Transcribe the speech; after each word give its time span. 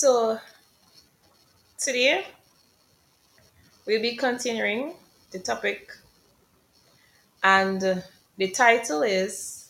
So 0.00 0.40
today 1.76 2.24
we'll 3.84 4.00
be 4.00 4.16
continuing 4.16 4.94
the 5.30 5.40
topic 5.40 5.92
and 7.42 8.02
the 8.38 8.50
title 8.50 9.02
is 9.02 9.68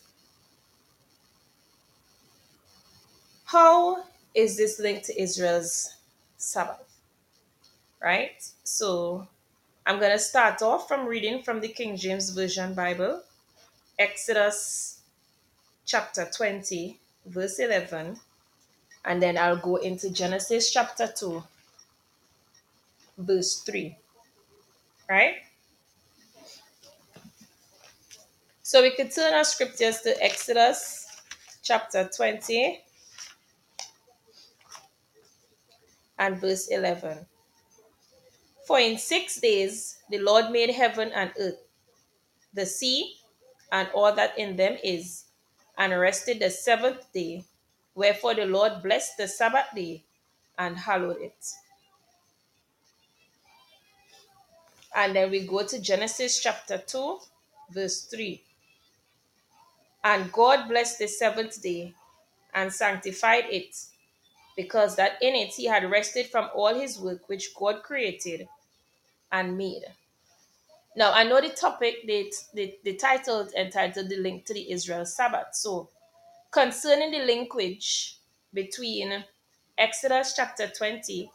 How 3.44 4.04
is 4.32 4.56
this 4.56 4.78
linked 4.78 5.06
to 5.06 5.20
Israel's 5.20 5.96
Sabbath? 6.36 6.86
Right? 8.00 8.40
So 8.62 9.26
I'm 9.84 9.98
going 9.98 10.12
to 10.12 10.18
start 10.20 10.62
off 10.62 10.86
from 10.86 11.06
reading 11.06 11.42
from 11.42 11.60
the 11.60 11.66
King 11.66 11.96
James 11.96 12.30
Version 12.30 12.72
Bible, 12.72 13.20
Exodus 13.98 15.00
chapter 15.84 16.30
20, 16.32 17.00
verse 17.26 17.58
11 17.58 18.20
and 19.04 19.22
then 19.22 19.38
I'll 19.38 19.56
go 19.56 19.76
into 19.76 20.10
Genesis 20.10 20.72
chapter 20.72 21.06
2, 21.06 21.42
verse 23.18 23.62
3. 23.62 23.96
Right? 25.08 25.36
So 28.62 28.82
we 28.82 28.90
could 28.94 29.10
turn 29.10 29.34
our 29.34 29.44
scriptures 29.44 30.00
to 30.02 30.22
Exodus 30.22 31.06
chapter 31.62 32.08
20 32.14 32.80
and 36.18 36.40
verse 36.40 36.68
11. 36.68 37.26
For 38.66 38.78
in 38.78 38.98
six 38.98 39.40
days 39.40 39.98
the 40.10 40.18
Lord 40.18 40.50
made 40.52 40.70
heaven 40.70 41.10
and 41.12 41.32
earth, 41.40 41.58
the 42.54 42.66
sea, 42.66 43.16
and 43.72 43.88
all 43.94 44.14
that 44.14 44.38
in 44.38 44.54
them 44.54 44.76
is, 44.84 45.24
and 45.76 45.98
rested 45.98 46.38
the 46.38 46.50
seventh 46.50 47.12
day. 47.12 47.44
Wherefore 47.94 48.34
the 48.34 48.46
Lord 48.46 48.82
blessed 48.82 49.18
the 49.18 49.28
Sabbath 49.28 49.66
day 49.74 50.04
and 50.58 50.76
hallowed 50.78 51.18
it. 51.20 51.46
And 54.94 55.16
then 55.16 55.30
we 55.30 55.46
go 55.46 55.66
to 55.66 55.80
Genesis 55.80 56.40
chapter 56.42 56.78
2, 56.78 57.18
verse 57.72 58.02
3. 58.04 58.42
And 60.04 60.32
God 60.32 60.68
blessed 60.68 60.98
the 61.00 61.08
seventh 61.08 61.62
day 61.62 61.94
and 62.54 62.72
sanctified 62.72 63.44
it, 63.50 63.76
because 64.56 64.96
that 64.96 65.14
in 65.22 65.34
it 65.34 65.50
he 65.54 65.66
had 65.66 65.90
rested 65.90 66.26
from 66.26 66.48
all 66.54 66.74
his 66.74 66.98
work 67.00 67.28
which 67.28 67.54
God 67.54 67.82
created 67.82 68.48
and 69.32 69.58
made. 69.58 69.84
Now, 70.96 71.12
I 71.12 71.24
know 71.24 71.40
the 71.40 71.50
topic, 71.50 72.06
the, 72.06 72.32
the, 72.54 72.74
the 72.84 72.94
title 72.96 73.48
entitled 73.56 74.08
The 74.08 74.16
Link 74.16 74.46
to 74.46 74.54
the 74.54 74.72
Israel 74.72 75.06
Sabbath. 75.06 75.54
So, 75.54 75.88
concerning 76.50 77.12
the 77.12 77.24
linkage 77.24 78.18
between 78.52 79.24
Exodus 79.78 80.34
chapter 80.34 80.66
20 80.66 81.30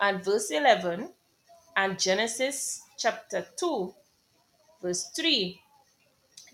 and 0.00 0.24
verse 0.24 0.50
11 0.50 1.08
and 1.76 1.98
Genesis 1.98 2.82
chapter 2.98 3.46
2, 3.56 3.94
verse 4.82 5.10
3, 5.16 5.60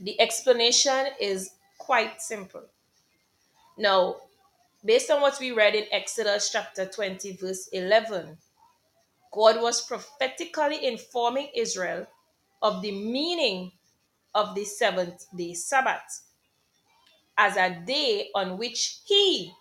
the 0.01 0.21
explanation 0.21 1.07
is 1.21 1.51
quite 1.79 2.23
simple. 2.23 2.63
Now, 3.77 4.17
based 4.85 5.11
on 5.11 5.21
what 5.21 5.39
we 5.41 5.51
read 5.51 5.75
in 5.75 5.85
Exodus 5.91 6.51
chapter 6.51 6.87
20, 6.87 7.37
verse 7.37 7.69
11, 7.73 8.37
God 9.33 9.61
was 9.61 9.85
prophetically 9.87 10.87
informing 10.87 11.49
Israel 11.55 12.07
of 12.63 12.81
the 12.83 12.93
meaning 12.93 13.73
of 14.35 14.55
the 14.55 14.65
seventh 14.65 15.27
day 15.37 15.55
Sabbath 15.55 16.23
as 17.37 17.57
a 17.57 17.83
day 17.87 18.29
on 18.35 18.59
which 18.59 19.01
he 19.05 19.53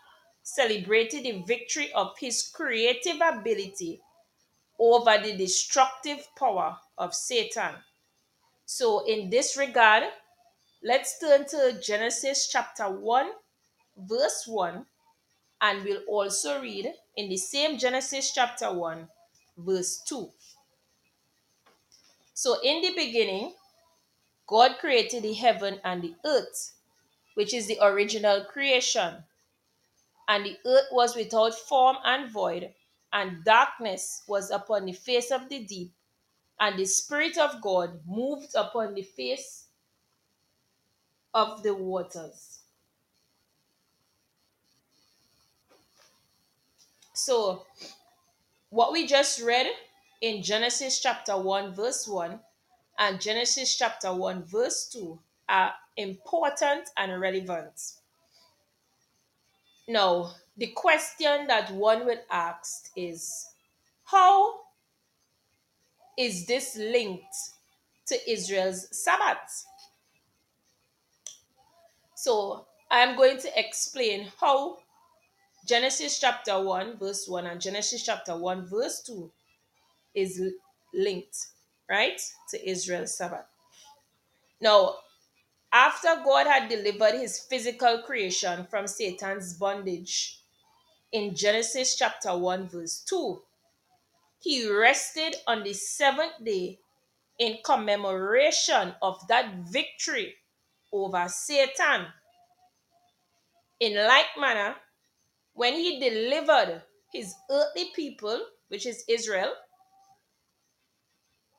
celebrated 0.44 1.24
the 1.24 1.44
victory 1.46 1.92
of 1.94 2.18
his 2.20 2.52
creative 2.54 3.22
ability 3.22 4.02
over 4.80 5.18
the 5.24 5.38
destructive 5.38 6.28
power 6.38 6.76
of 6.98 7.14
Satan. 7.14 7.76
So, 8.66 9.06
in 9.06 9.30
this 9.30 9.58
regard, 9.58 10.04
let's 10.84 11.20
turn 11.20 11.46
to 11.50 11.80
Genesis 11.82 12.48
chapter 12.52 12.90
1, 12.90 13.28
verse 13.98 14.46
1, 14.48 14.86
and 15.62 15.84
we'll 15.84 16.04
also 16.08 16.62
read 16.62 16.92
in 17.16 17.30
the 17.30 17.38
same 17.38 17.78
Genesis 17.78 18.32
chapter 18.34 18.74
1, 18.74 19.08
verse 19.58 20.02
2. 20.08 20.30
So, 22.34 22.58
in 22.64 22.82
the 22.82 22.94
beginning, 22.96 23.54
God 24.48 24.78
created 24.80 25.24
the 25.24 25.34
heaven 25.34 25.80
and 25.84 26.02
the 26.02 26.16
earth, 26.26 26.74
which 27.34 27.54
is 27.54 27.68
the 27.68 27.80
original 27.82 28.44
creation. 28.46 29.24
And 30.28 30.46
the 30.46 30.58
earth 30.66 30.88
was 30.92 31.16
without 31.16 31.54
form 31.54 31.98
and 32.04 32.32
void, 32.32 32.74
and 33.12 33.44
darkness 33.44 34.24
was 34.28 34.52
upon 34.52 34.86
the 34.86 34.94
face 34.94 35.32
of 35.32 35.50
the 35.50 35.60
deep, 35.64 35.92
and 36.60 36.78
the 36.78 36.86
Spirit 36.86 37.38
of 37.38 37.62
God 37.62 38.00
moved 38.08 38.56
upon 38.56 38.94
the 38.94 39.02
face 39.02 39.66
of 41.34 41.64
the 41.64 41.74
waters. 41.74 42.60
So, 47.14 47.66
what 48.70 48.92
we 48.94 49.06
just 49.06 49.42
read 49.42 49.68
in 50.22 50.42
Genesis 50.42 51.00
chapter 51.00 51.38
1, 51.38 51.74
verse 51.74 52.08
1, 52.08 52.40
and 53.00 53.20
Genesis 53.20 53.76
chapter 53.76 54.14
1, 54.14 54.44
verse 54.44 54.90
2 54.94 55.20
are 55.52 55.74
important 55.98 56.90
and 56.98 57.20
relevant. 57.20 57.80
Now, 59.88 60.32
the 60.58 60.68
question 60.68 61.48
that 61.48 61.72
one 61.72 62.06
would 62.06 62.22
ask 62.32 62.90
is 62.96 63.48
how 64.06 64.54
is 66.18 66.46
this 66.46 66.78
linked 66.78 67.36
to 68.08 68.32
Israel's 68.32 68.88
Sabbath? 68.92 69.66
So, 72.16 72.66
I 72.90 73.00
am 73.00 73.18
going 73.18 73.38
to 73.40 73.60
explain 73.60 74.28
how 74.40 74.78
Genesis 75.68 76.20
chapter 76.20 76.62
1, 76.62 76.98
verse 76.98 77.28
1, 77.28 77.46
and 77.46 77.60
Genesis 77.60 78.04
chapter 78.04 78.38
1, 78.38 78.68
verse 78.68 79.02
2 79.02 79.32
is 80.14 80.42
linked, 80.94 81.38
right, 81.90 82.22
to 82.50 82.70
Israel's 82.70 83.18
Sabbath. 83.18 83.46
Now, 84.62 84.96
after 85.74 86.22
God 86.24 86.48
had 86.48 86.70
delivered 86.70 87.14
his 87.14 87.40
physical 87.40 88.02
creation 88.04 88.68
from 88.70 88.88
Satan's 88.88 89.54
bondage 89.54 90.40
in 91.12 91.36
Genesis 91.36 91.96
chapter 91.96 92.38
1, 92.38 92.70
verse 92.70 93.04
2, 93.08 93.42
he 94.40 94.70
rested 94.70 95.36
on 95.48 95.64
the 95.64 95.74
seventh 95.74 96.34
day 96.44 96.80
in 97.40 97.58
commemoration 97.64 98.94
of 99.02 99.26
that 99.28 99.54
victory 99.72 100.36
over 100.92 101.28
Satan. 101.28 102.08
In 103.80 103.96
like 103.96 104.28
manner, 104.40 104.76
when 105.54 105.74
he 105.74 106.00
delivered 106.00 106.84
his 107.14 107.34
earthly 107.50 107.92
people, 107.96 108.40
which 108.70 108.86
is 108.86 109.04
Israel, 109.08 109.54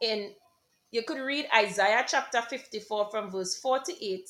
in 0.00 0.32
you 0.92 1.02
could 1.02 1.18
read 1.18 1.46
Isaiah 1.56 2.04
chapter 2.06 2.42
54 2.42 3.10
from 3.10 3.30
verse 3.30 3.56
48 3.56 4.28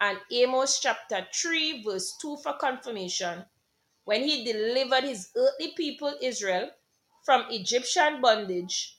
and 0.00 0.18
Amos 0.32 0.80
chapter 0.80 1.26
3 1.34 1.82
verse 1.84 2.16
2 2.20 2.38
for 2.42 2.54
confirmation. 2.54 3.44
When 4.04 4.24
he 4.24 4.42
delivered 4.42 5.04
his 5.04 5.28
earthly 5.36 5.72
people 5.76 6.14
Israel 6.22 6.70
from 7.24 7.44
Egyptian 7.50 8.22
bondage, 8.22 8.96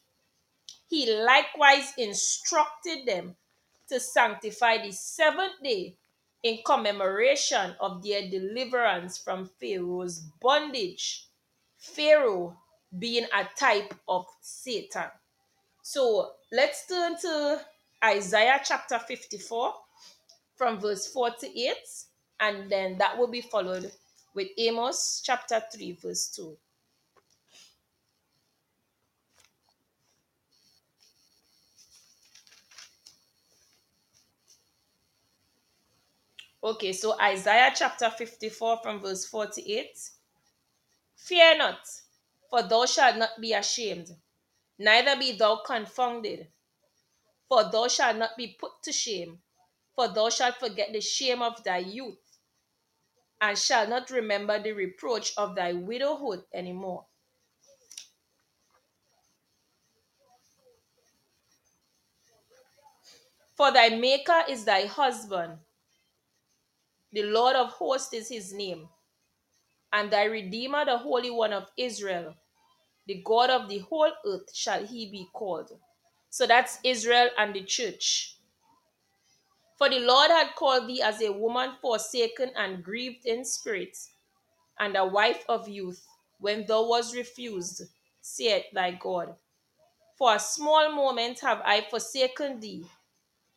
he 0.87 1.11
likewise 1.11 1.93
instructed 1.97 3.07
them 3.07 3.35
to 3.87 3.99
sanctify 3.99 4.77
the 4.77 4.91
seventh 4.91 5.63
day 5.63 5.95
in 6.43 6.59
commemoration 6.63 7.75
of 7.79 8.03
their 8.03 8.29
deliverance 8.29 9.17
from 9.17 9.49
Pharaoh's 9.59 10.19
bondage. 10.39 11.25
Pharaoh 11.79 12.55
being 12.97 13.25
a 13.33 13.45
type 13.57 13.95
of 14.07 14.27
Satan. 14.41 15.09
So 15.91 16.33
let's 16.51 16.85
turn 16.85 17.17
to 17.21 17.61
Isaiah 18.05 18.61
chapter 18.63 18.99
54 18.99 19.73
from 20.55 20.79
verse 20.79 21.07
48, 21.07 21.73
and 22.39 22.71
then 22.71 22.99
that 22.99 23.17
will 23.17 23.25
be 23.25 23.41
followed 23.41 23.91
with 24.35 24.49
Amos 24.59 25.23
chapter 25.25 25.59
3, 25.73 25.93
verse 25.93 26.27
2. 26.35 26.55
Okay, 36.65 36.93
so 36.93 37.19
Isaiah 37.19 37.73
chapter 37.75 38.11
54 38.11 38.77
from 38.83 38.99
verse 38.99 39.25
48. 39.25 39.99
Fear 41.15 41.57
not, 41.57 41.79
for 42.47 42.61
thou 42.61 42.85
shalt 42.85 43.17
not 43.17 43.41
be 43.41 43.53
ashamed, 43.53 44.15
neither 44.79 45.17
be 45.17 45.33
thou 45.33 45.57
confounded. 45.57 46.47
For 47.47 47.69
thou 47.69 47.87
shalt 47.87 48.17
not 48.17 48.37
be 48.37 48.55
put 48.59 48.71
to 48.83 48.91
shame, 48.91 49.41
for 49.93 50.07
thou 50.07 50.29
shalt 50.29 50.55
forget 50.55 50.93
the 50.93 51.01
shame 51.01 51.41
of 51.41 51.63
thy 51.63 51.79
youth, 51.79 52.17
and 53.41 53.57
shalt 53.57 53.89
not 53.89 54.09
remember 54.09 54.61
the 54.61 54.71
reproach 54.71 55.33
of 55.37 55.55
thy 55.55 55.73
widowhood 55.73 56.43
any 56.53 56.73
more. 56.73 57.05
For 63.55 63.71
thy 63.73 63.89
Maker 63.89 64.43
is 64.47 64.63
thy 64.63 64.85
husband, 64.85 65.59
the 67.11 67.23
Lord 67.23 67.57
of 67.57 67.71
hosts 67.71 68.13
is 68.13 68.29
his 68.29 68.53
name, 68.53 68.87
and 69.91 70.09
thy 70.09 70.23
Redeemer, 70.25 70.85
the 70.85 70.97
Holy 70.97 71.29
One 71.29 71.51
of 71.51 71.69
Israel, 71.75 72.35
the 73.09 73.23
God 73.25 73.49
of 73.49 73.67
the 73.67 73.79
whole 73.79 74.11
earth, 74.23 74.53
shall 74.53 74.85
he 74.85 75.09
be 75.09 75.27
called. 75.33 75.71
So 76.29 76.45
that's 76.45 76.77
Israel 76.83 77.29
and 77.39 77.55
the 77.55 77.63
church. 77.63 78.35
For 79.79 79.89
the 79.89 79.97
Lord 79.97 80.29
had 80.29 80.53
called 80.55 80.87
thee 80.87 81.01
as 81.01 81.19
a 81.19 81.33
woman 81.33 81.71
forsaken 81.81 82.51
and 82.55 82.83
grieved 82.83 83.25
in 83.25 83.43
spirit, 83.43 83.97
and 84.77 84.95
a 84.95 85.07
wife 85.07 85.43
of 85.49 85.67
youth, 85.67 86.05
when 86.39 86.67
thou 86.67 86.87
was 86.87 87.15
refused, 87.15 87.81
saith 88.21 88.65
thy 88.73 88.91
God. 88.91 89.33
For 90.15 90.35
a 90.35 90.39
small 90.39 90.91
moment 90.91 91.39
have 91.39 91.63
I 91.65 91.81
forsaken 91.89 92.59
thee, 92.59 92.85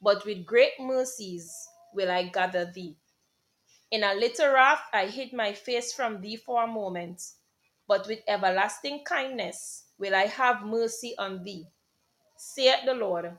but 0.00 0.24
with 0.24 0.46
great 0.46 0.80
mercies 0.80 1.52
will 1.92 2.10
I 2.10 2.22
gather 2.22 2.64
thee. 2.64 2.96
In 3.90 4.02
a 4.02 4.14
little 4.14 4.48
wrath 4.48 4.84
I 4.94 5.08
hid 5.08 5.34
my 5.34 5.52
face 5.52 5.92
from 5.92 6.22
thee 6.22 6.36
for 6.36 6.64
a 6.64 6.66
moment, 6.66 7.22
but 7.92 8.08
with 8.08 8.20
everlasting 8.26 9.04
kindness 9.04 9.84
will 9.98 10.14
I 10.14 10.24
have 10.24 10.64
mercy 10.64 11.14
on 11.18 11.44
thee, 11.44 11.66
saith 12.38 12.86
the 12.86 12.94
Lord, 12.94 13.36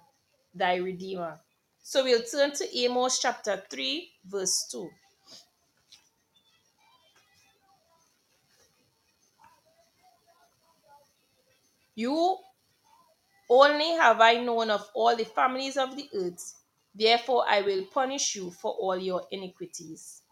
thy 0.53 0.75
Redeemer. 0.75 1.39
So 1.81 2.03
we'll 2.03 2.21
turn 2.21 2.51
to 2.53 2.77
Amos 2.77 3.17
chapter 3.19 3.63
3, 3.67 4.11
verse 4.23 4.67
2. 4.71 4.89
You 11.95 12.37
only 13.49 13.89
have 13.93 14.21
I 14.21 14.35
known 14.35 14.69
of 14.69 14.87
all 14.93 15.15
the 15.15 15.25
families 15.25 15.77
of 15.77 15.95
the 15.95 16.07
earth, 16.13 16.53
therefore 16.93 17.43
I 17.49 17.61
will 17.61 17.85
punish 17.91 18.35
you 18.35 18.51
for 18.51 18.73
all 18.73 18.99
your 18.99 19.23
iniquities. 19.31 20.22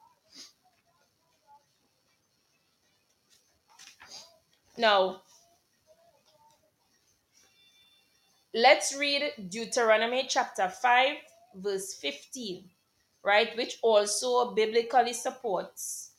Now, 4.82 5.22
let's 8.52 8.98
read 8.98 9.32
Deuteronomy 9.48 10.26
chapter 10.28 10.70
5, 10.70 11.18
verse 11.54 11.94
15, 11.94 12.64
right? 13.24 13.56
Which 13.56 13.78
also 13.84 14.56
biblically 14.56 15.14
supports 15.14 16.14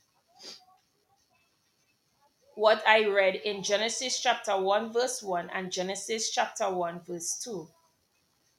what 2.55 2.85
I 2.87 3.07
read 3.07 3.35
in 3.35 3.65
Genesis 3.65 4.21
chapter 4.21 4.57
1, 4.57 4.93
verse 4.93 5.25
1 5.25 5.51
and 5.53 5.73
Genesis 5.73 6.31
chapter 6.31 6.71
1, 6.71 7.01
verse 7.01 7.41
2. 7.43 7.67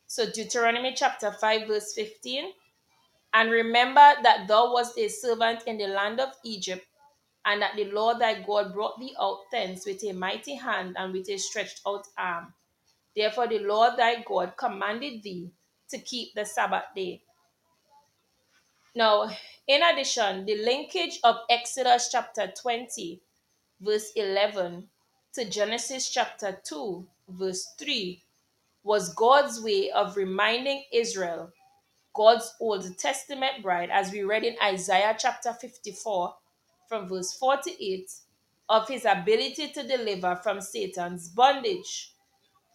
So, 0.08 0.30
Deuteronomy 0.30 0.96
chapter 0.98 1.32
5, 1.32 1.66
verse 1.66 1.94
15. 1.94 2.52
And 3.34 3.50
remember 3.50 4.16
that 4.22 4.50
thou 4.50 4.74
wast 4.74 4.98
a 4.98 5.08
servant 5.08 5.64
in 5.66 5.78
the 5.78 5.88
land 5.88 6.20
of 6.20 6.34
Egypt, 6.44 6.86
and 7.46 7.62
that 7.62 7.76
the 7.76 7.86
Lord 7.86 8.20
thy 8.20 8.42
God 8.42 8.74
brought 8.74 9.00
thee 9.00 9.16
out 9.20 9.40
thence 9.52 9.86
with 9.86 10.04
a 10.04 10.14
mighty 10.14 10.56
hand 10.56 10.96
and 10.98 11.14
with 11.14 11.30
a 11.30 11.38
stretched 11.38 11.82
out 11.86 12.08
arm. 12.18 12.54
Therefore, 13.16 13.48
the 13.48 13.60
Lord 13.60 13.98
thy 13.98 14.24
God 14.24 14.54
commanded 14.58 15.24
thee 15.24 15.52
to 15.90 15.98
keep 16.00 16.34
the 16.34 16.46
Sabbath 16.46 16.86
day. 16.96 17.22
Now, 18.96 19.30
in 19.68 19.82
addition, 19.82 20.46
the 20.46 20.64
linkage 20.64 21.20
of 21.24 21.38
Exodus 21.50 22.10
chapter 22.12 22.52
20, 22.56 23.22
verse 23.82 24.12
11, 24.16 24.88
to 25.34 25.46
Genesis 25.46 26.10
chapter 26.10 26.60
2, 26.64 27.08
verse 27.30 27.74
3, 27.80 28.22
was 28.84 29.14
God's 29.14 29.62
way 29.62 29.90
of 29.92 30.16
reminding 30.16 30.84
Israel, 30.94 31.52
God's 32.14 32.54
Old 32.60 32.98
Testament 32.98 33.64
bride, 33.64 33.90
as 33.92 34.12
we 34.12 34.24
read 34.24 34.44
in 34.44 34.56
Isaiah 34.64 35.16
chapter 35.18 35.54
54, 35.54 36.36
from 36.94 37.10
verse 37.10 37.34
48, 37.34 38.12
of 38.70 38.88
his 38.88 39.04
ability 39.06 39.70
to 39.70 39.82
deliver 39.82 40.36
from 40.44 40.62
Satan's 40.62 41.28
bondage, 41.28 42.14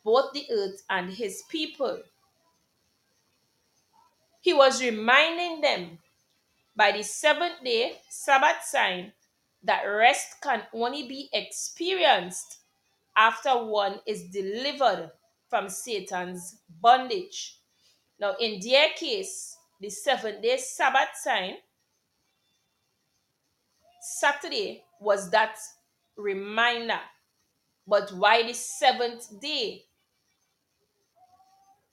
both 0.04 0.32
the 0.32 0.44
earth 0.50 0.82
and 0.90 1.08
his 1.08 1.44
people. 1.48 2.00
He 4.40 4.52
was 4.52 4.82
reminding 4.82 5.60
them 5.60 5.98
by 6.74 6.90
the 6.90 7.04
seventh 7.04 7.62
day 7.62 8.00
Sabbath 8.08 8.64
sign 8.64 9.12
that 9.62 9.84
rest 9.84 10.40
can 10.42 10.62
only 10.74 11.06
be 11.06 11.28
experienced 11.32 12.58
after 13.16 13.50
one 13.50 14.00
is 14.04 14.24
delivered 14.30 15.12
from 15.48 15.68
Satan's 15.68 16.56
bondage. 16.80 17.60
Now, 18.18 18.34
in 18.40 18.58
their 18.68 18.88
case, 18.96 19.56
the 19.80 19.90
seventh 19.90 20.42
day 20.42 20.56
Sabbath 20.56 21.14
sign, 21.14 21.58
Saturday 24.16 24.84
was 25.00 25.30
that 25.30 25.56
reminder. 26.16 27.00
But 27.86 28.10
why 28.12 28.42
the 28.42 28.54
seventh 28.54 29.40
day? 29.40 29.84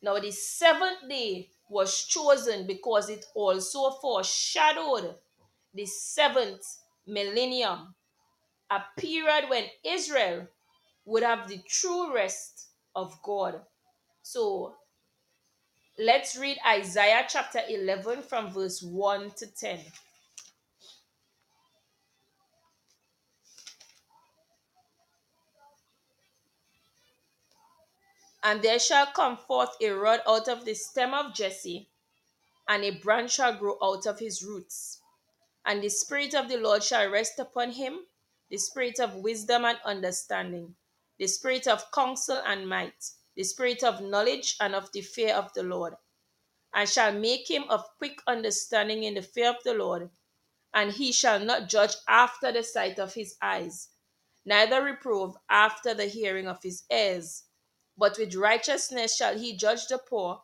Now, 0.01 0.19
the 0.19 0.31
seventh 0.31 1.10
day 1.10 1.50
was 1.69 2.05
chosen 2.05 2.67
because 2.67 3.10
it 3.10 3.25
also 3.34 3.91
foreshadowed 3.91 5.15
the 5.74 5.86
seventh 5.86 6.63
millennium, 7.07 7.95
a 8.69 8.81
period 8.98 9.50
when 9.50 9.65
Israel 9.84 10.48
would 11.05 11.24
have 11.24 11.48
the 11.48 11.60
true 11.67 12.13
rest 12.13 12.69
of 12.95 13.22
God. 13.24 13.62
So 14.22 14.75
let's 16.00 16.38
read 16.38 16.57
Isaiah 16.67 17.25
chapter 17.27 17.60
11 17.67 18.24
from 18.24 18.51
verse 18.51 18.81
1 18.81 19.31
to 19.38 19.48
10. 19.48 19.79
And 28.48 28.62
there 28.62 28.78
shall 28.78 29.08
come 29.08 29.38
forth 29.38 29.75
a 29.82 29.90
rod 29.90 30.22
out 30.28 30.48
of 30.48 30.66
the 30.66 30.75
stem 30.75 31.16
of 31.16 31.34
Jesse, 31.34 31.90
and 32.68 32.84
a 32.84 32.92
branch 32.92 33.32
shall 33.32 33.58
grow 33.58 33.75
out 33.82 34.06
of 34.06 34.20
his 34.20 34.44
roots. 34.44 35.02
And 35.66 35.82
the 35.82 35.90
Spirit 35.90 36.36
of 36.36 36.48
the 36.48 36.58
Lord 36.58 36.84
shall 36.84 37.10
rest 37.10 37.40
upon 37.40 37.72
him 37.72 38.06
the 38.52 38.58
Spirit 38.58 39.00
of 39.00 39.16
wisdom 39.16 39.66
and 39.66 39.80
understanding, 39.84 40.75
the 41.18 41.25
Spirit 41.25 41.68
of 41.68 41.92
counsel 41.92 42.40
and 42.46 42.70
might, 42.70 43.10
the 43.36 43.44
Spirit 43.44 43.84
of 43.84 44.04
knowledge 44.04 44.58
and 44.60 44.75
of 44.75 44.92
the 44.92 45.02
fear 45.02 45.34
of 45.34 45.52
the 45.54 45.64
Lord. 45.64 45.96
And 46.72 46.88
shall 46.88 47.14
make 47.14 47.50
him 47.50 47.64
of 47.68 47.98
quick 47.98 48.22
understanding 48.28 49.06
in 49.06 49.16
the 49.16 49.24
fear 49.24 49.50
of 49.50 49.64
the 49.64 49.74
Lord. 49.74 50.12
And 50.72 50.92
he 50.92 51.14
shall 51.14 51.40
not 51.40 51.68
judge 51.68 51.96
after 52.08 52.52
the 52.52 52.62
sight 52.62 53.00
of 53.00 53.16
his 53.16 53.38
eyes, 53.42 53.90
neither 54.46 54.84
reprove 54.84 55.36
after 55.50 55.96
the 55.96 56.06
hearing 56.06 56.48
of 56.48 56.62
his 56.62 56.84
ears 56.92 57.45
but 57.98 58.18
with 58.18 58.36
righteousness 58.36 59.16
shall 59.16 59.38
he 59.38 59.56
judge 59.56 59.88
the 59.88 59.98
poor, 59.98 60.44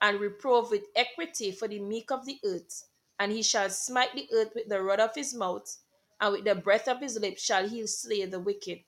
and 0.00 0.20
reprove 0.20 0.70
with 0.70 0.84
equity 0.94 1.50
for 1.50 1.66
the 1.66 1.80
meek 1.80 2.10
of 2.10 2.26
the 2.26 2.38
earth. 2.44 2.84
And 3.18 3.32
he 3.32 3.42
shall 3.42 3.70
smite 3.70 4.14
the 4.14 4.28
earth 4.32 4.52
with 4.54 4.68
the 4.68 4.82
rod 4.82 5.00
of 5.00 5.14
his 5.14 5.34
mouth, 5.34 5.78
and 6.20 6.32
with 6.32 6.44
the 6.44 6.54
breath 6.54 6.88
of 6.88 7.00
his 7.00 7.18
lips 7.18 7.42
shall 7.42 7.68
he 7.68 7.86
slay 7.86 8.24
the 8.26 8.40
wicked. 8.40 8.84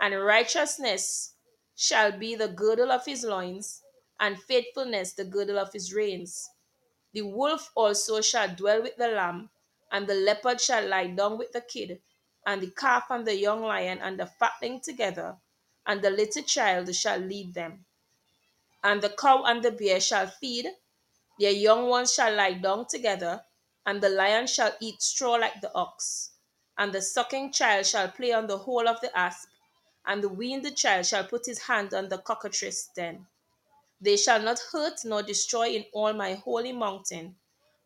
And 0.00 0.14
righteousness 0.22 1.34
shall 1.74 2.12
be 2.12 2.34
the 2.34 2.48
girdle 2.48 2.92
of 2.92 3.04
his 3.06 3.24
loins, 3.24 3.82
and 4.20 4.40
faithfulness 4.40 5.14
the 5.14 5.24
girdle 5.24 5.58
of 5.58 5.72
his 5.72 5.92
reins. 5.92 6.48
The 7.12 7.22
wolf 7.22 7.70
also 7.74 8.20
shall 8.20 8.54
dwell 8.54 8.82
with 8.82 8.96
the 8.96 9.08
lamb, 9.08 9.50
and 9.90 10.06
the 10.06 10.14
leopard 10.14 10.60
shall 10.60 10.86
lie 10.86 11.08
down 11.08 11.36
with 11.38 11.52
the 11.52 11.60
kid, 11.60 12.00
and 12.46 12.62
the 12.62 12.70
calf 12.70 13.06
and 13.10 13.26
the 13.26 13.36
young 13.36 13.62
lion 13.62 13.98
and 13.98 14.20
the 14.20 14.26
fatling 14.26 14.80
together 14.80 15.38
and 15.86 16.02
the 16.02 16.10
little 16.10 16.42
child 16.42 16.94
shall 16.94 17.18
lead 17.18 17.54
them. 17.54 17.84
And 18.84 19.00
the 19.02 19.10
cow 19.10 19.44
and 19.44 19.62
the 19.62 19.70
bear 19.70 20.00
shall 20.00 20.26
feed, 20.26 20.66
their 21.38 21.50
young 21.52 21.88
ones 21.88 22.12
shall 22.14 22.34
lie 22.34 22.54
down 22.54 22.86
together, 22.86 23.44
and 23.86 24.00
the 24.00 24.08
lion 24.08 24.46
shall 24.46 24.76
eat 24.80 25.02
straw 25.02 25.32
like 25.34 25.60
the 25.60 25.74
ox. 25.74 26.30
And 26.78 26.92
the 26.92 27.02
sucking 27.02 27.52
child 27.52 27.86
shall 27.86 28.10
play 28.10 28.32
on 28.32 28.46
the 28.46 28.58
hole 28.58 28.88
of 28.88 29.00
the 29.00 29.16
asp, 29.16 29.48
and 30.06 30.22
the 30.22 30.28
weaned 30.28 30.76
child 30.76 31.06
shall 31.06 31.24
put 31.26 31.46
his 31.46 31.60
hand 31.60 31.94
on 31.94 32.08
the 32.08 32.18
cockatrice 32.18 32.88
den. 32.94 33.26
They 34.00 34.16
shall 34.16 34.40
not 34.40 34.58
hurt 34.72 35.04
nor 35.04 35.22
destroy 35.22 35.68
in 35.68 35.86
all 35.92 36.12
my 36.12 36.34
holy 36.34 36.72
mountain, 36.72 37.36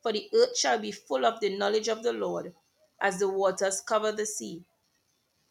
for 0.00 0.12
the 0.12 0.28
earth 0.34 0.56
shall 0.56 0.78
be 0.78 0.92
full 0.92 1.26
of 1.26 1.40
the 1.40 1.56
knowledge 1.56 1.88
of 1.88 2.02
the 2.02 2.12
Lord, 2.12 2.54
as 3.00 3.18
the 3.18 3.28
waters 3.28 3.80
cover 3.80 4.12
the 4.12 4.24
sea. 4.26 4.64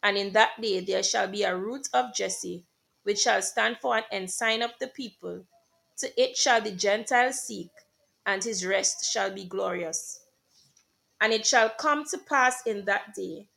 And 0.06 0.16
in 0.16 0.30
that 0.34 0.60
day 0.62 0.78
there 0.78 1.02
shall 1.02 1.26
be 1.26 1.42
a 1.42 1.56
root 1.56 1.88
of 1.92 2.14
Jesse, 2.14 2.64
which 3.02 3.18
shall 3.18 3.42
stand 3.42 3.78
for 3.80 3.96
an 3.96 4.04
ensign 4.12 4.62
of 4.62 4.70
the 4.78 4.86
people. 4.86 5.44
To 5.98 6.22
it 6.22 6.36
shall 6.36 6.60
the 6.60 6.70
Gentiles 6.70 7.40
seek, 7.40 7.72
and 8.24 8.44
his 8.44 8.64
rest 8.64 9.12
shall 9.12 9.32
be 9.32 9.46
glorious. 9.46 10.20
And 11.20 11.32
it 11.32 11.44
shall 11.44 11.70
come 11.70 12.04
to 12.04 12.18
pass 12.18 12.64
in 12.66 12.84
that 12.84 13.16
day 13.16 13.48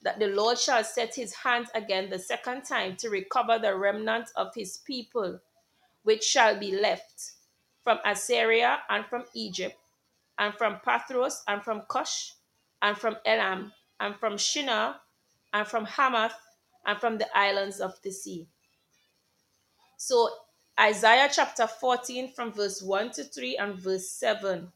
that 0.00 0.18
the 0.18 0.28
Lord 0.28 0.58
shall 0.58 0.82
set 0.82 1.14
his 1.14 1.34
hand 1.34 1.66
again 1.74 2.08
the 2.08 2.18
second 2.18 2.62
time 2.62 2.96
to 2.96 3.10
recover 3.10 3.58
the 3.58 3.76
remnant 3.76 4.30
of 4.34 4.54
his 4.54 4.78
people, 4.78 5.38
which 6.04 6.24
shall 6.24 6.58
be 6.58 6.74
left 6.74 7.32
from 7.84 7.98
Assyria 8.06 8.78
and 8.88 9.04
from 9.04 9.24
Egypt, 9.34 9.76
and 10.38 10.54
from 10.54 10.80
Pathros 10.86 11.42
and 11.46 11.62
from 11.62 11.82
Cush, 11.82 12.32
and 12.80 12.96
from 12.96 13.18
Elam, 13.26 13.74
and 14.00 14.16
from 14.16 14.38
Shinar, 14.38 15.02
and 15.52 15.66
from 15.66 15.84
Hamath, 15.84 16.34
and 16.86 16.98
from 16.98 17.18
the 17.18 17.28
islands 17.36 17.80
of 17.80 18.00
the 18.02 18.10
sea. 18.10 18.48
So, 19.96 20.30
Isaiah 20.78 21.28
chapter 21.30 21.66
14, 21.66 22.32
from 22.32 22.52
verse 22.52 22.80
1 22.80 23.10
to 23.12 23.24
3 23.24 23.56
and 23.56 23.74
verse 23.74 24.08
7, 24.10 24.70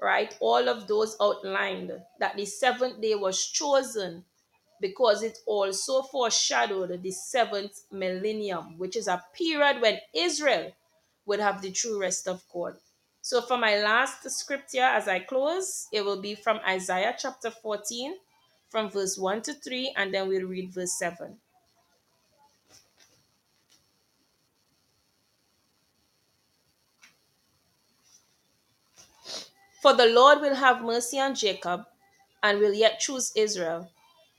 right? 0.00 0.36
All 0.40 0.68
of 0.68 0.86
those 0.86 1.16
outlined 1.20 1.92
that 2.20 2.36
the 2.36 2.44
seventh 2.44 3.00
day 3.00 3.14
was 3.14 3.46
chosen 3.46 4.24
because 4.80 5.22
it 5.22 5.38
also 5.46 6.02
foreshadowed 6.02 7.02
the 7.02 7.10
seventh 7.10 7.82
millennium, 7.90 8.76
which 8.78 8.96
is 8.96 9.08
a 9.08 9.24
period 9.34 9.80
when 9.80 9.98
Israel 10.14 10.72
would 11.24 11.40
have 11.40 11.62
the 11.62 11.70
true 11.70 12.00
rest 12.00 12.28
of 12.28 12.42
God. 12.52 12.74
So, 13.22 13.40
for 13.40 13.56
my 13.56 13.78
last 13.78 14.28
scripture 14.30 14.82
as 14.82 15.08
I 15.08 15.20
close, 15.20 15.86
it 15.92 16.04
will 16.04 16.20
be 16.20 16.34
from 16.34 16.60
Isaiah 16.68 17.14
chapter 17.16 17.50
14, 17.50 18.16
from 18.72 18.88
verse 18.88 19.18
1 19.18 19.42
to 19.42 19.52
3, 19.52 19.92
and 19.98 20.14
then 20.14 20.28
we'll 20.28 20.46
read 20.46 20.72
verse 20.72 20.98
7. 20.98 21.36
For 29.82 29.92
the 29.92 30.06
Lord 30.06 30.40
will 30.40 30.54
have 30.54 30.80
mercy 30.82 31.20
on 31.20 31.34
Jacob, 31.34 31.84
and 32.42 32.60
will 32.60 32.72
yet 32.72 32.98
choose 32.98 33.30
Israel, 33.36 33.90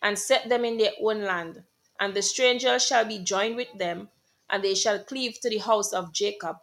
and 0.02 0.18
set 0.18 0.50
them 0.50 0.66
in 0.66 0.78
their 0.78 0.94
own 1.00 1.22
land, 1.22 1.62
and 2.00 2.16
the 2.16 2.24
stranger 2.24 2.80
shall 2.80 3.06
be 3.06 3.20
joined 3.20 3.56
with 3.56 3.72
them, 3.78 4.10
and 4.50 4.64
they 4.64 4.74
shall 4.74 4.98
cleave 4.98 5.40
to 5.42 5.50
the 5.50 5.60
house 5.60 5.94
of 5.94 6.12
Jacob. 6.12 6.58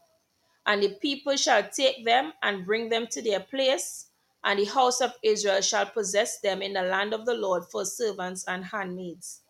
And 0.67 0.83
the 0.83 0.97
people 1.00 1.37
shall 1.37 1.62
take 1.62 2.05
them 2.05 2.33
and 2.43 2.67
bring 2.67 2.89
them 2.89 3.07
to 3.12 3.23
their 3.23 3.41
place, 3.41 4.07
and 4.44 4.59
the 4.59 4.64
house 4.64 5.00
of 5.00 5.12
Israel 5.23 5.61
shall 5.61 5.87
possess 5.87 6.40
them 6.40 6.62
in 6.62 6.73
the 6.73 6.82
land 6.82 7.12
of 7.12 7.26
the 7.26 7.35
Lord 7.35 7.64
for 7.70 7.85
servants 7.85 8.44
and 8.49 8.64
handmaids. 8.64 9.42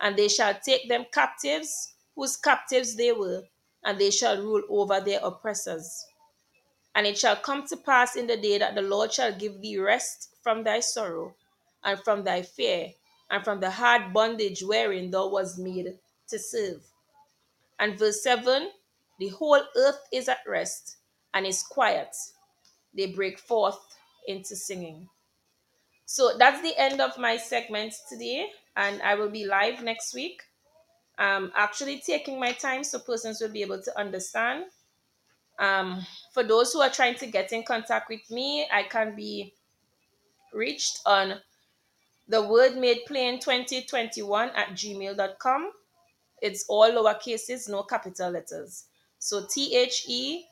And 0.00 0.16
they 0.16 0.28
shall 0.28 0.54
take 0.54 0.88
them 0.88 1.06
captives, 1.12 1.94
whose 2.14 2.36
captives 2.36 2.96
they 2.96 3.12
were, 3.12 3.42
and 3.84 3.98
they 3.98 4.10
shall 4.10 4.40
rule 4.40 4.62
over 4.68 5.00
their 5.00 5.20
oppressors. 5.22 6.06
And 6.94 7.06
it 7.06 7.18
shall 7.18 7.36
come 7.36 7.66
to 7.68 7.76
pass 7.76 8.16
in 8.16 8.26
the 8.26 8.36
day 8.36 8.58
that 8.58 8.74
the 8.74 8.82
Lord 8.82 9.12
shall 9.12 9.32
give 9.32 9.60
thee 9.60 9.78
rest 9.78 10.36
from 10.42 10.64
thy 10.64 10.80
sorrow, 10.80 11.34
and 11.84 11.98
from 12.00 12.24
thy 12.24 12.42
fear, 12.42 12.92
and 13.30 13.44
from 13.44 13.60
the 13.60 13.70
hard 13.70 14.12
bondage 14.12 14.62
wherein 14.62 15.10
thou 15.10 15.28
wast 15.28 15.58
made 15.58 15.98
to 16.28 16.38
serve. 16.38 16.82
And 17.78 17.98
verse 17.98 18.22
7 18.22 18.70
the 19.18 19.28
whole 19.28 19.62
earth 19.76 20.00
is 20.12 20.28
at 20.28 20.40
rest 20.48 20.96
and 21.32 21.46
is 21.46 21.62
quiet. 21.62 22.08
They 22.92 23.06
break 23.06 23.38
forth 23.38 23.78
into 24.26 24.56
singing. 24.56 25.08
So 26.06 26.32
that's 26.38 26.60
the 26.62 26.76
end 26.78 27.00
of 27.00 27.18
my 27.18 27.36
segment 27.36 27.94
today, 28.08 28.46
and 28.76 29.00
I 29.02 29.14
will 29.14 29.30
be 29.30 29.46
live 29.46 29.82
next 29.82 30.14
week. 30.14 30.42
I'm 31.18 31.52
actually 31.54 32.02
taking 32.04 32.40
my 32.40 32.52
time 32.52 32.84
so 32.84 32.98
persons 32.98 33.40
will 33.40 33.52
be 33.52 33.62
able 33.62 33.80
to 33.82 33.98
understand. 33.98 34.64
Um, 35.58 36.04
for 36.32 36.42
those 36.42 36.72
who 36.72 36.80
are 36.80 36.90
trying 36.90 37.14
to 37.16 37.26
get 37.26 37.52
in 37.52 37.62
contact 37.62 38.08
with 38.08 38.30
me, 38.30 38.66
I 38.72 38.82
can 38.84 39.14
be 39.14 39.54
reached 40.52 41.00
on 41.06 41.34
the 42.28 42.42
word 42.42 42.76
made 42.76 43.04
plain 43.06 43.40
2021 43.40 44.50
at 44.50 44.70
gmail.com. 44.70 45.70
It's 46.40 46.64
all 46.68 46.92
lower 46.92 47.14
cases, 47.14 47.68
no 47.68 47.82
capital 47.82 48.30
letters. 48.30 48.84
So 49.18 49.46
T 49.48 49.76
H 49.76 50.04
E 50.08 50.44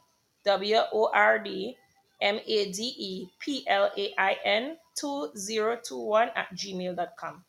W 0.44 0.76
O 0.92 1.10
R 1.12 1.38
D 1.38 1.76
M 2.20 2.38
A 2.46 2.72
D 2.72 2.94
E 2.98 3.28
P 3.38 3.64
L 3.66 3.90
A 3.96 4.14
I 4.18 4.36
N 4.44 4.76
2021 4.96 6.30
at 6.34 6.54
gmail.com. 6.54 7.44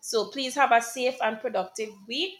So 0.00 0.26
please 0.26 0.54
have 0.54 0.72
a 0.72 0.82
safe 0.82 1.16
and 1.22 1.40
productive 1.40 1.90
week. 2.06 2.38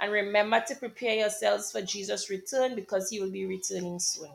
And 0.00 0.12
remember 0.12 0.62
to 0.68 0.76
prepare 0.76 1.16
yourselves 1.16 1.72
for 1.72 1.82
Jesus' 1.82 2.30
return 2.30 2.76
because 2.76 3.10
he 3.10 3.20
will 3.20 3.32
be 3.32 3.46
returning 3.46 3.98
soon. 3.98 4.30